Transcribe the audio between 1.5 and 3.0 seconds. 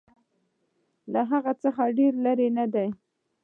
څخه ډېر لیري نه دی.